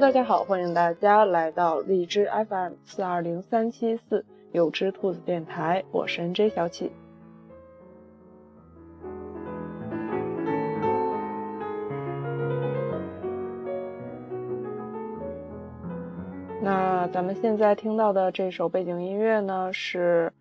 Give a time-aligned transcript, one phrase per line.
[0.00, 6.92] 大家好，欢迎大家来到荔枝 FM 四二零三七四有只兔子电台，我是 NJ 小启。
[16.62, 20.32] 那咱们现在听到的这首背景音乐呢，是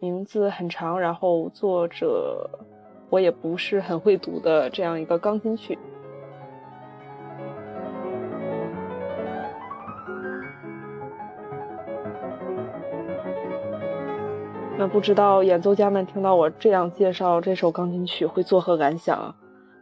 [0.00, 2.50] 名字很长，然后作者
[3.10, 5.78] 我也不是很会读的这样一个钢琴曲。
[14.88, 19.34] 不知道演奏家们听到我这样介绍这首钢琴曲会作何感想？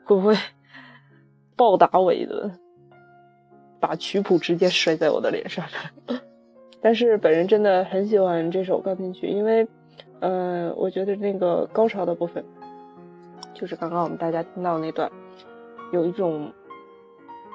[0.05, 0.35] 会不会
[1.57, 2.53] 暴打我一顿，
[3.81, 5.65] 把曲谱直接摔在我的脸上？
[6.83, 9.67] 但是本人真的很喜欢这首钢琴曲，因为，
[10.21, 12.45] 嗯，我觉得那个高潮的部分，
[13.55, 15.11] 就是刚刚我们大家听到那段，
[15.93, 16.53] 有一种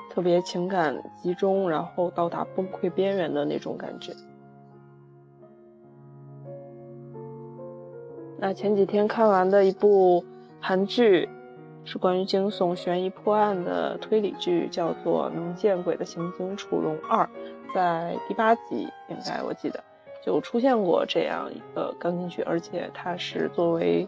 [0.09, 4.13] 特别情感集中，然后到达崩溃边缘的那种感觉。
[8.43, 10.25] 那前几天看完的一部
[10.59, 11.29] 韩剧，
[11.85, 17.23] 是关于惊悚、悬疑、破案的推理剧，叫做《能见鬼的刑警楚龙二》。
[17.71, 19.79] 在第八集，应该我记得
[20.25, 24.07] 就出现过这样一个钢琴曲，而且它是作为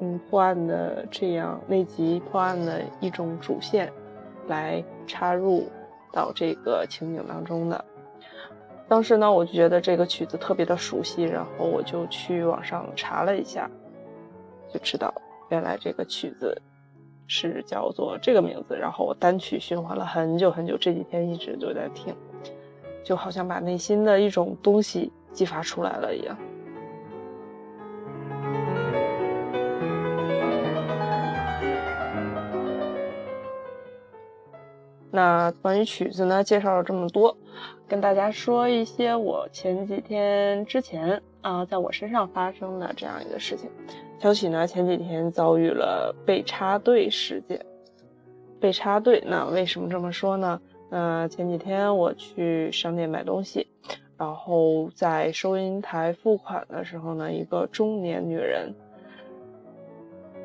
[0.00, 3.90] 嗯破案的这样那集破案的一种主线
[4.48, 5.66] 来插入
[6.12, 7.82] 到这个情景当中的。
[8.88, 13.68] 当时呢，我就觉得这个曲子特别的熟悉，然后我就去网上查了一下，
[14.72, 15.12] 就知道
[15.48, 16.56] 原来这个曲子
[17.26, 18.76] 是叫做这个名字。
[18.76, 22.14] 然后我单曲循环了很久很久，这几天一直都在听，
[23.02, 26.36] 就好像把内心的一种东西激发出来了一样。
[35.10, 37.36] 那关于曲子呢，介绍了这么多，
[37.88, 43.70] 跟大家说一些我前几天之前啊，在我身上发生的这样一个事情。
[44.18, 47.64] 小启呢，前几天遭遇了被插队事件。
[48.58, 50.60] 被插队，那为什么这么说呢？
[50.88, 53.66] 那前几天我去商店买东西，
[54.16, 58.74] 然后在收银台付款的时候呢，一个中年女人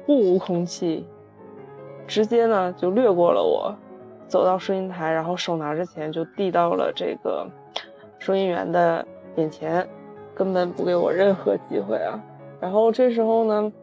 [0.05, 1.05] 目无空气，
[2.05, 3.73] 直接呢就掠过了我。
[4.31, 7.45] 走到收银台，然后手拿着钱就递到了这个
[8.17, 9.05] 收银员的
[9.35, 9.85] 眼前，
[10.33, 12.23] 根本不给我任何机会啊！
[12.61, 13.73] 然后这时候呢，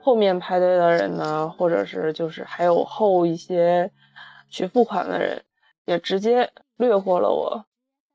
[0.00, 3.90] 后面排队的人呢，或者是就是还有后一些
[4.48, 5.42] 去付款的人，
[5.86, 7.64] 也直接掠过了我，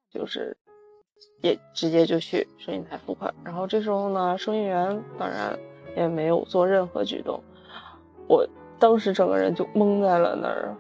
[0.09, 0.56] 就是
[1.41, 3.33] 也直接就去收银台付款。
[3.44, 5.59] 然后这时候呢，收银员当然
[5.97, 7.44] 也没有做任何举动，
[8.29, 8.47] 我
[8.79, 10.73] 当时整个人就懵在了那儿。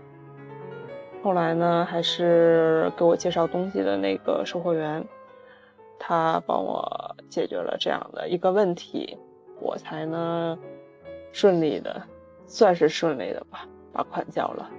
[1.25, 5.03] 后来呢，还是给我介绍东西的那个售货员，
[5.97, 9.17] 他帮我解决了这样的一个问题，
[9.59, 10.55] 我才呢
[11.31, 11.99] 顺利的，
[12.45, 14.69] 算是顺利的吧，把款交了。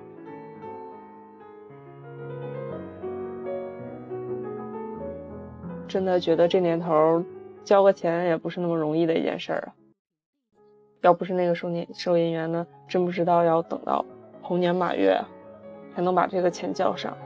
[5.89, 7.25] 真的觉得这年头
[7.65, 9.75] 交个钱也不是那么容易的一件事儿啊！
[11.01, 14.05] 要不是那个收银收银员呢，真不知道要等到
[14.41, 15.21] 猴年马月。
[15.97, 17.17] 才能把这个钱交上。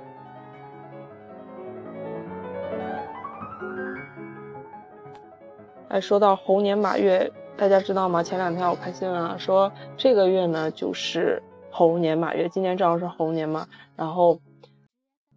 [5.89, 8.23] 哎，说到猴年马月，大家知道吗？
[8.23, 13.67] 前两天我看新闻了，说这个月呢就是猴年马月，今年正好是猴年嘛，
[13.97, 14.39] 然后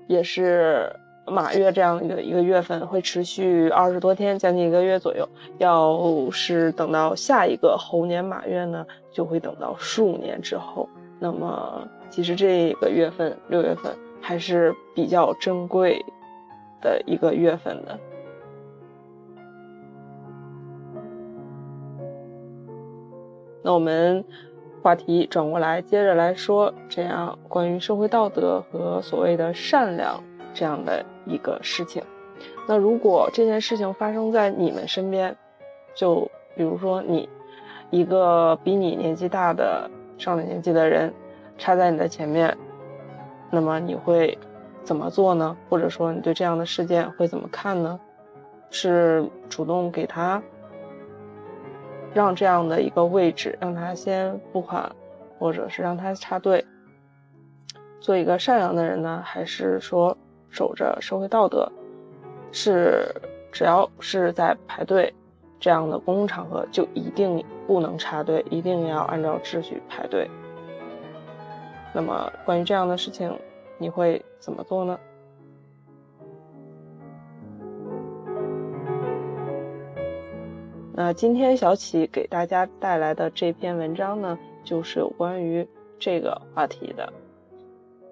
[0.06, 0.96] 也是
[1.26, 5.28] 马月这样一个一个月份，会持续二十多天，将近一个月左右。
[5.58, 10.88] 要是等到下一个猴年马月呢，就会等到数年之后。
[11.24, 11.88] 那么。
[12.10, 13.92] 其实这个月份六月份
[14.22, 16.00] 还是比较珍贵
[16.80, 18.00] 的一个月份的。
[23.64, 24.24] 那我们
[24.84, 30.24] 话题转过来，接着来说，这样关于社会道德和所谓的善良
[30.54, 32.04] 这样的一个事情。
[32.68, 35.36] 那如果这件事情发生在你们身边，
[35.96, 37.28] 就比如说你
[37.90, 39.90] 一个比你年纪大的
[40.24, 41.14] 上了年纪的人。
[41.56, 42.58] 插在你的前面，
[43.52, 44.36] 那么你会
[44.84, 45.56] 怎么做呢？
[45.70, 48.00] 或者说你对这样的事件会怎么看呢？
[48.72, 50.42] 是主动给他
[52.12, 54.92] 让这样的一个位置，让他先付款，
[55.38, 56.66] 或者是让他插队，
[58.00, 59.22] 做一个善良的人呢？
[59.24, 60.18] 还是说
[60.50, 61.72] 守着社会道德？
[62.52, 63.06] 是
[63.52, 65.14] 只要是在排队
[65.64, 70.30] 这样的公共场合，就一定不能插队，一定要按照秩序排队？
[71.94, 73.34] 那么，关于这样的事情，
[73.78, 75.00] 你会怎么做呢？
[80.92, 85.66] 那今天小启给大家带来的这篇文章呢，就是有关于
[85.98, 87.14] 这个话题的。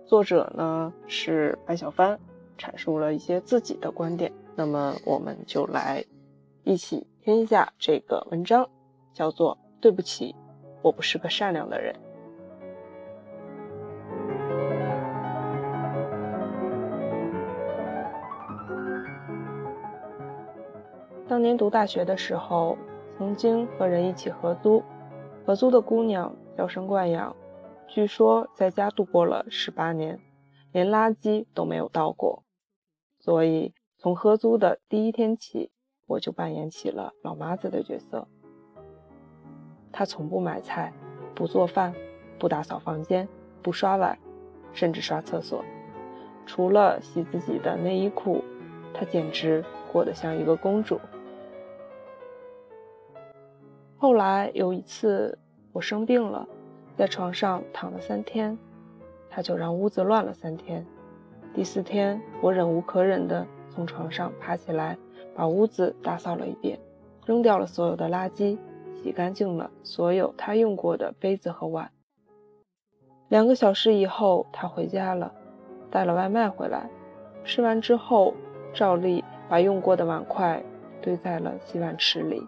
[0.06, 2.18] 作者呢是白小帆，
[2.58, 4.32] 阐述了一些自己的观点。
[4.56, 6.02] 那么我们就来
[6.64, 8.68] 一起听一下这个文章，
[9.14, 10.36] 叫做《对不起，
[10.82, 11.94] 我不是个善良的人》。
[21.28, 22.76] 当年读大学的时候，
[23.20, 24.84] 曾经和人一起合租，
[25.46, 27.36] 合租的姑娘娇生惯养，
[27.88, 30.20] 据说在家度过了十八年，
[30.72, 32.42] 连垃圾都没有倒过。
[33.20, 35.70] 所以从合租的第一天起，
[36.12, 38.28] 我就扮演起了老妈子的角色。
[39.94, 40.92] 她从不买菜，
[41.34, 41.94] 不做饭，
[42.38, 43.26] 不打扫房间，
[43.62, 44.18] 不刷碗，
[44.74, 45.64] 甚至刷厕所，
[46.46, 48.44] 除了洗自己的内衣裤，
[48.94, 51.00] 她简直过得像一个公主。
[53.98, 55.38] 后来有一次
[55.72, 56.46] 我生病了，
[56.98, 58.58] 在床上躺了三天，
[59.30, 60.86] 他就让屋子乱了三天。
[61.54, 64.98] 第四天，我忍无可忍地从床上爬起来，
[65.36, 66.80] 把屋子打扫了一遍，
[67.26, 68.58] 扔掉了所有的垃圾，
[68.94, 71.90] 洗干净了所有他用过的杯子和碗。
[73.30, 75.34] 两个小时以后，他回家了，
[75.90, 76.90] 带了外卖回来，
[77.46, 78.34] 吃完之后，
[78.74, 80.62] 照例把用过的碗筷
[81.02, 82.42] 堆在了洗碗池里。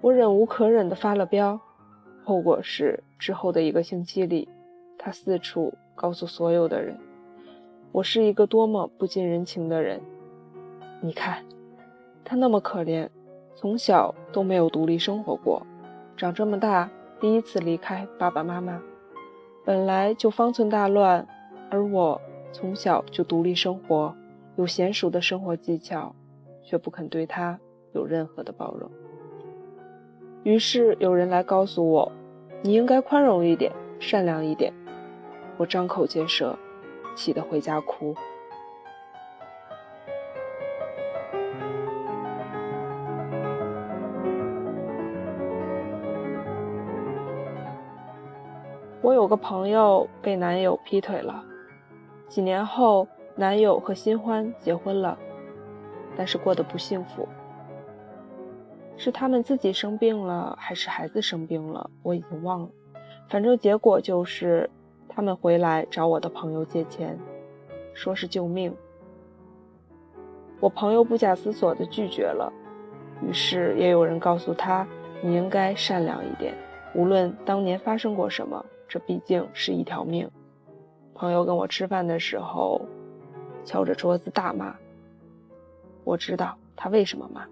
[0.00, 1.58] 我忍无可忍地发了飙，
[2.24, 4.48] 后果是之后的一个星期里，
[4.98, 6.96] 他四处告诉所有的人，
[7.92, 10.00] 我是一个多么不近人情的人。
[11.00, 11.44] 你看，
[12.24, 13.08] 他那么可怜，
[13.54, 15.64] 从小都没有独立生活过，
[16.16, 18.80] 长这么大第一次离开爸爸妈妈，
[19.64, 21.26] 本来就方寸大乱，
[21.70, 22.20] 而我
[22.52, 24.14] 从小就独立生活，
[24.56, 26.14] 有娴熟的生活技巧，
[26.62, 27.58] 却不肯对他
[27.92, 28.90] 有任何的包容。
[30.42, 32.10] 于是有人来告诉我，
[32.62, 34.72] 你应该宽容一点，善良一点。
[35.56, 36.58] 我张口结舌，
[37.14, 38.14] 气得回家哭。
[49.00, 51.44] 我有个朋友被男友劈腿了，
[52.26, 53.06] 几年后，
[53.36, 55.16] 男友和新欢结婚了，
[56.16, 57.28] 但是过得不幸福。
[58.96, 61.90] 是他们自己生病了，还是孩子生病了？
[62.02, 62.68] 我已经忘了。
[63.28, 64.70] 反正结果就是，
[65.14, 67.16] 他们回来找我的朋友借钱，
[67.92, 68.74] 说是救命。
[70.58, 72.52] 我朋友不假思索地拒绝了。
[73.22, 74.84] 于是也有人告诉他
[75.22, 76.52] ：“你应该善良一点，
[76.96, 80.28] 无论当年发生过什么，这毕竟是一条命。”
[81.14, 82.80] 朋友跟我吃饭的时候，
[83.64, 84.74] 敲着桌子大骂。
[86.02, 87.46] 我知道他为什么骂。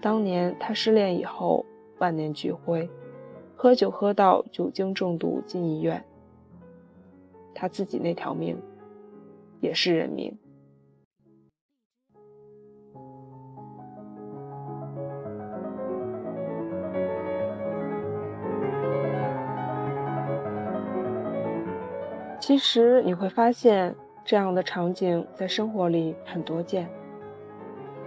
[0.00, 1.66] 当年他失恋以后，
[1.98, 2.88] 万念俱灰，
[3.54, 6.02] 喝酒喝到酒精中毒进医院。
[7.60, 8.56] 他自己那条命，
[9.60, 10.32] 也是人命。
[22.38, 23.92] 其实你会发现，
[24.24, 26.88] 这样的场景在生活里很多见。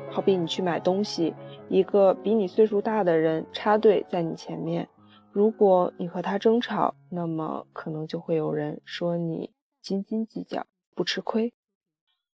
[0.09, 1.35] 好比你去买东西。
[1.67, 4.87] 一个比你岁数大的人插队在你前面，
[5.33, 11.53] 如果你和他争吵，那么可能就会有人说你斤斤计较，不吃亏。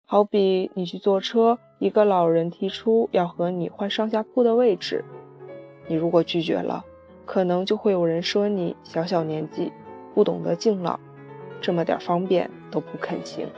[0.06, 5.04] 好比你去坐车，一个老人提出要和你换上下铺的位置，
[5.88, 6.84] 你如果拒绝了，
[7.24, 9.72] 可能就会有人说你小小年纪
[10.14, 11.00] 不懂得敬老，
[11.60, 13.48] 这么点方便都不肯行。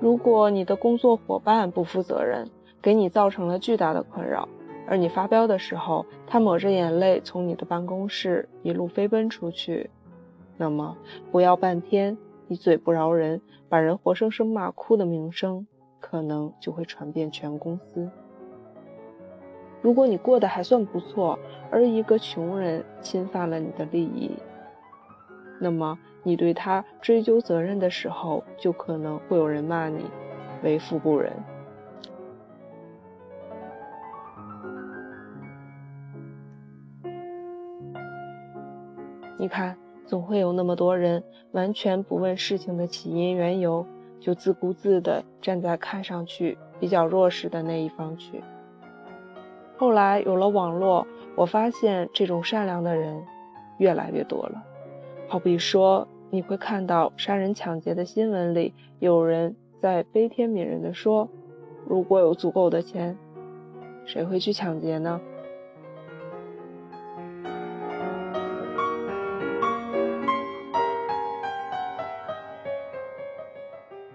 [0.00, 2.48] 如果你的工作伙伴不负责任，
[2.80, 4.48] 给你造成了巨大的困扰，
[4.86, 9.90] 而你发飙的时候，他抹着眼泪从你的办公室一路飞奔出去，
[10.56, 10.96] 那么
[11.32, 15.66] 不要半天，你嘴不饶人，把人活生生骂哭的名声，
[15.98, 18.08] 可能就会传遍全公司。
[19.82, 21.38] 如果你过得还算不错，
[21.70, 24.30] 而一个穷人侵犯了你的利益，
[25.60, 25.98] 那么。
[26.24, 30.04] 你对他追究责任的时候，就可能会有人骂你
[30.62, 31.32] 为富不仁。
[39.38, 39.74] 你看，
[40.04, 41.22] 总会有那么多人
[41.52, 43.86] 完全不问事情的起因缘由，
[44.20, 48.42] 就自顾自地站在看上去比较弱势的那一方去。
[49.78, 53.24] 后来有了网络，我发现这种善良的人
[53.78, 54.62] 越来越多了。
[55.30, 61.28] 好比说，你会看到杀人抢劫的新闻里，有人在悲天悯人地说
[61.86, 63.14] ：“如果有足够的钱，
[64.06, 65.20] 谁会去抢劫呢？”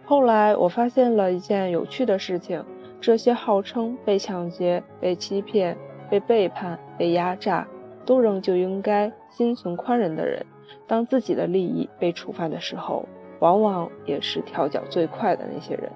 [0.04, 2.66] 后来我发现了一件有趣的事情：
[3.00, 5.78] 这些号称被抢劫、被欺骗、
[6.10, 7.68] 被背叛、被压榨，
[8.04, 10.44] 都仍旧应该心存宽仁的人，
[10.88, 13.08] 当自己的利益被触犯的时候，
[13.40, 15.92] 往往也是跳脚最快的那些人。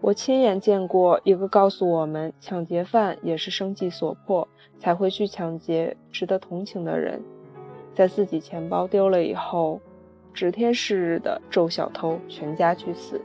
[0.00, 4.46] 我亲眼见过一个告诉我们，抢劫犯也是生计所迫
[4.78, 7.20] 才会去抢劫值得同情的人，
[7.94, 9.80] 在自己钱包丢了以后。
[10.34, 13.20] 指天誓日的咒小偷全家去死。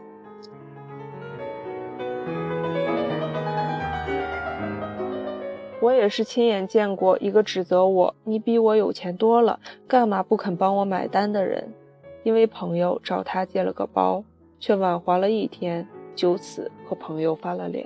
[5.84, 11.74] 我也是亲眼见过一个指责我：“你比我有钱多了，干嘛不肯帮我买单？”的人，
[12.24, 14.24] 因为朋友找他借了个包，
[14.62, 15.86] 却晚还了一天，
[16.16, 17.86] 就此和朋友翻了脸。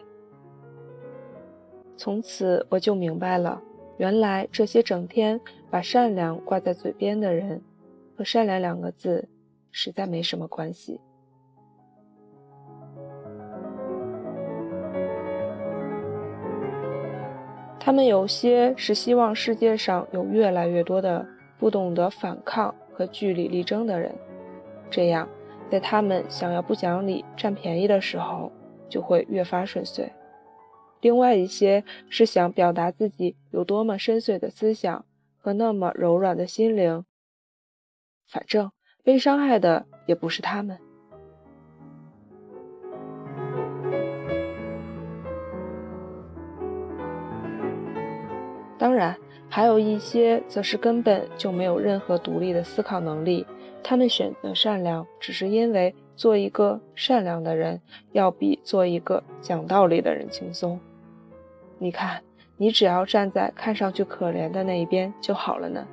[1.96, 3.60] 从此我就明白了，
[3.98, 7.60] 原来这些整天把善良挂在嘴边的人。
[8.16, 9.28] 和善良两个字，
[9.72, 11.02] 实在没什么关系。
[17.88, 21.26] 他们有些是希望世界上有越来越多的
[21.58, 24.14] 不懂得反抗和据理力争的人，
[24.92, 25.26] 这样
[25.72, 28.52] 在他们想要不讲理、占便宜的时候，
[28.90, 30.12] 就会越发顺遂。
[31.00, 35.06] 另外一些是想表达自己有多么深邃的思想
[35.38, 37.06] 和那么柔软的心灵。
[38.28, 38.70] 反正
[39.02, 40.78] 被伤害的也不是他们。
[48.78, 49.16] 当然，
[49.50, 53.46] 还有一些则是根本就没有任何独立的思考能力。
[53.84, 57.80] 他们选择善良，只是因为做一个善良的人
[58.12, 60.80] 要比做一个讲道理的人轻松。
[61.78, 62.22] 你看，
[62.58, 65.88] 你只要站在看上去可怜的那一边就好了呢。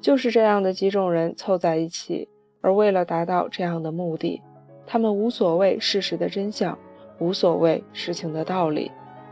[0.00, 2.28] 就是这样的几种人凑在一起，
[2.60, 4.42] 而为了达到这样的目的，
[4.92, 6.76] 他们无所谓事实的真相，
[7.20, 8.90] 无所谓事情的道理，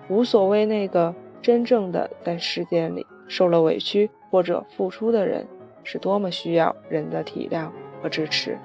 [0.09, 1.13] 无所谓那个
[1.43, 5.45] 真正的在世界里受了委屈或者付出的人
[5.83, 7.69] 是多么需要人的体谅
[8.01, 8.57] 和支持。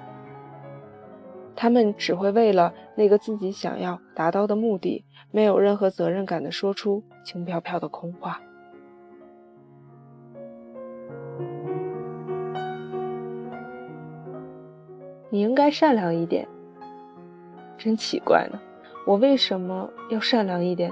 [1.56, 8.40] 他们只会为了那个自己想要达到的目的，没有任何责任感的说出轻飘飘的空话。
[15.32, 16.48] 你应该善良一点。
[17.78, 18.60] 真奇怪呢，
[19.06, 20.92] 我为什么要善良一点？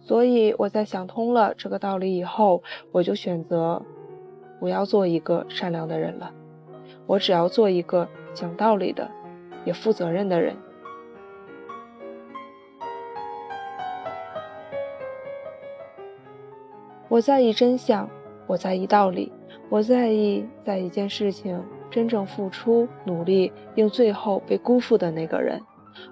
[0.00, 3.80] 所以我在想通了这个道理以后，我就选择
[4.60, 6.30] 不要做一个善良的人了。
[7.06, 9.10] 我只要做一个讲道理的，
[9.64, 10.54] 也负责任的人。
[17.08, 18.08] 我在意真相，
[18.46, 19.32] 我在意道理，
[19.70, 25.60] 我在意在一件事情真正付出努力并最后被辜负的那个人，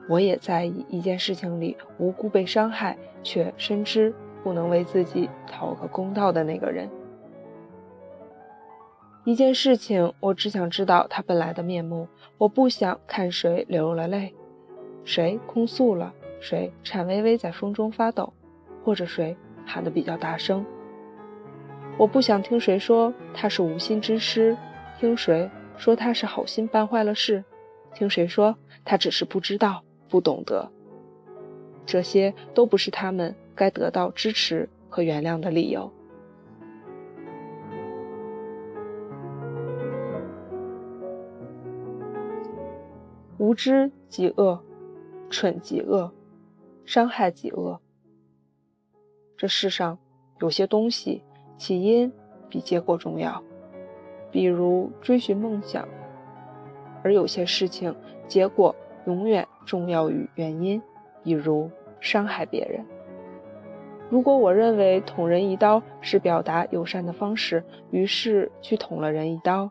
[0.08, 6.88] 我也在意一件事情里无辜被伤害却深知不能为自己讨个公道的那个人。
[9.24, 14.34] 一件事情，我只想知道它本来的面目，我不想看谁流了泪，
[15.04, 18.32] 谁哭诉了，谁颤巍巍在风中发抖，
[18.82, 20.66] 或者谁喊得比较大声。
[21.98, 24.56] 我不想听谁说他是无心之失，
[24.98, 27.44] 听谁说他是好心办坏了事，
[27.94, 30.68] 听谁说他只是不知道、不懂得，
[31.86, 35.92] 这些都不是他们该得到支持和原谅的理由。
[43.38, 44.60] 无知即恶，
[45.30, 46.10] 蠢即恶，
[46.84, 47.80] 伤害即恶。
[49.36, 49.96] 这世上
[50.40, 51.22] 有些东西。
[51.56, 52.12] 起因
[52.48, 53.42] 比结果重要，
[54.30, 55.84] 比如追寻梦想；
[57.02, 57.94] 而有些事情，
[58.26, 58.74] 结果
[59.06, 60.82] 永远重要于原因，
[61.22, 62.84] 比如伤害别人。
[64.10, 69.70] 如果我认为捅人一刀是表达友善的方式，于是去捅了人一刀，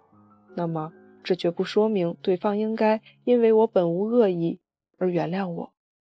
[0.56, 0.92] 那么
[1.24, 4.60] 这绝不说明对方应该因为我本无恶意
[4.98, 5.72] 而原谅我。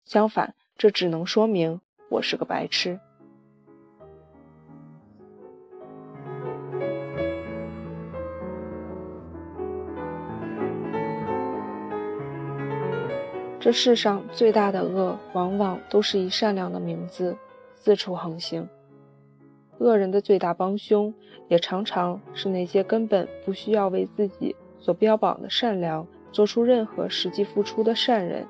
[0.07, 2.99] 相反，这只能说明我是个白痴。
[13.65, 17.35] 这世上最大的恶，往往都是以善良的名字
[17.75, 18.69] 四处横行。
[19.79, 21.15] 恶人的最大帮凶，
[21.49, 28.47] 也常常是那些根本不需要为自己所标榜的善良做出任何实际付出的善人。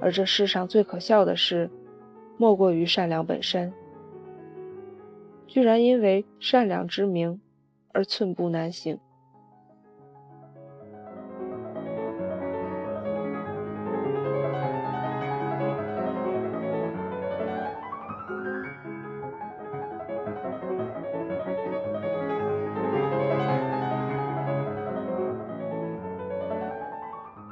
[0.00, 1.68] 而这世上最可笑的事，
[2.36, 3.72] 莫过于善良本身，
[5.48, 7.40] 居然因为善良之名
[7.92, 9.00] 而寸步难行。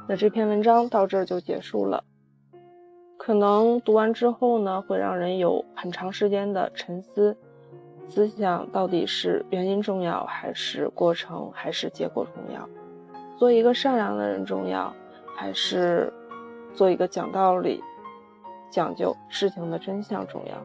[0.07, 2.03] 那这篇文章到这儿就结束了。
[3.17, 7.35] 可能读完之后呢，会让人有很长时间的沉思，
[8.07, 12.69] 思想到底是原因重要，还是过程，还是结果重要？
[13.37, 14.93] 做一个善良的人重要，
[15.35, 16.13] 还是
[16.75, 17.81] 做一个讲道理、
[18.69, 20.55] 讲究事情的真相重要？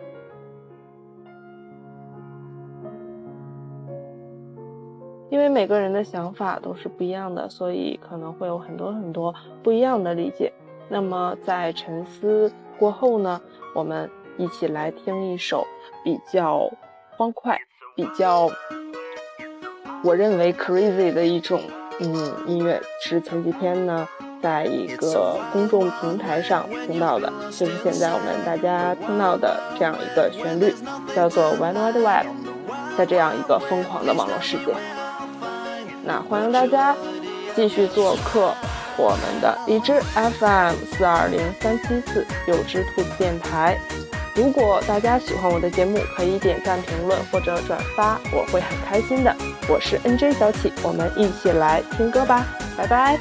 [5.31, 9.33] 因为每个人的想法都是不一样的，所以可能会有很多很多
[9.63, 10.53] 不一样的理解。
[10.89, 13.41] 那么在沉思过后呢，
[13.73, 15.65] 我们一起来听一首
[16.03, 16.69] 比较
[17.17, 17.57] 欢快、
[17.95, 18.51] 比较
[20.03, 21.61] 我认为 crazy 的一种
[22.01, 24.09] 嗯音乐，是前几天呢
[24.43, 30.75] 在一个公众平台上听到的，就是现在我们大家听到的这样一个旋律，
[31.15, 32.27] 叫做 Wide Wide Web，
[32.99, 34.75] 在这样一个疯狂的网络世界。
[36.11, 36.97] 那欢迎大家
[37.55, 38.53] 继续做客
[38.97, 43.79] 我们的荔枝 FM 四二零三七四有只兔子电台。
[44.35, 49.33] 如果大家喜欢我的节目，可以点赞、评论或者转发，我会很开心的。
[49.69, 52.45] 我是 NJ 小启，我们一起来听歌吧，
[52.77, 53.17] 拜拜。